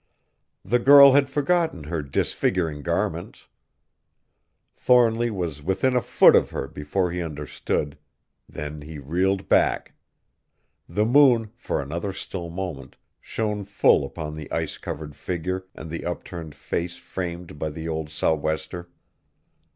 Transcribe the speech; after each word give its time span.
The 0.65 0.79
girl 0.79 1.11
had 1.11 1.29
forgotten 1.29 1.83
her 1.83 2.01
disfiguring 2.01 2.81
garments. 2.81 3.45
Thornly 4.73 5.29
was 5.29 5.61
within 5.61 5.95
a 5.95 6.01
foot 6.01 6.35
of 6.35 6.49
her 6.49 6.67
before 6.67 7.11
he 7.11 7.21
understood. 7.21 7.99
Then 8.49 8.81
he 8.81 8.97
reeled 8.97 9.47
back. 9.47 9.93
The 10.89 11.05
moon, 11.05 11.51
for 11.55 11.79
another 11.83 12.13
still 12.13 12.49
moment, 12.49 12.95
shone 13.19 13.63
full 13.63 14.03
upon 14.03 14.33
the 14.35 14.51
ice 14.51 14.79
covered 14.79 15.15
figure 15.15 15.67
and 15.75 15.91
the 15.91 16.03
upturned 16.03 16.55
face 16.55 16.97
framed 16.97 17.59
by 17.59 17.69
the 17.69 17.87
old 17.87 18.09
sou'wester. 18.09 18.89